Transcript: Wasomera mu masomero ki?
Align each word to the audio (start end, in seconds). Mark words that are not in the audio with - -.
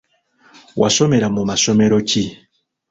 Wasomera 0.81 1.27
mu 1.35 1.41
masomero 1.49 1.95
ki? 2.09 2.23